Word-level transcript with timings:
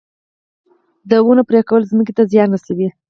د 1.09 1.11
ونو 1.25 1.43
پرې 1.49 1.61
کول 1.69 1.81
ځمکې 1.91 2.13
ته 2.17 2.23
زیان 2.31 2.49
رسوي 2.53 2.87